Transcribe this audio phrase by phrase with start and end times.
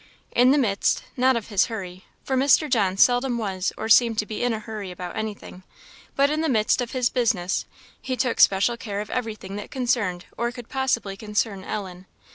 [0.31, 2.67] In the midst, not of his hurry for Mr.
[2.67, 5.61] John seldom was or seemed to be in a hurry about anything
[6.15, 7.65] but in the midst of his business,
[8.01, 12.07] he took special care of everything that concerned, or could possibly concern, Ellen.